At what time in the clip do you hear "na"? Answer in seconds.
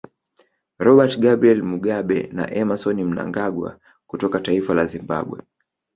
2.33-2.45